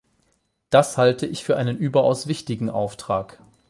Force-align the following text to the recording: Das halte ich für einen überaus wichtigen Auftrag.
Das 0.71 0.97
halte 0.97 1.27
ich 1.27 1.43
für 1.43 1.57
einen 1.57 1.77
überaus 1.77 2.25
wichtigen 2.25 2.71
Auftrag. 2.71 3.39